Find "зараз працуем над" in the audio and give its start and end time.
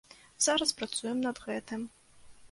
0.45-1.41